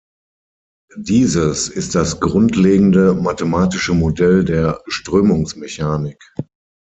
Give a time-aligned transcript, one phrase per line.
[0.97, 6.17] Dieses ist das grundlegende mathematische Modell der Strömungsmechanik.